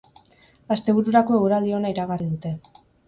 [0.75, 2.55] Astebururako eguraldi ona iragarri dute.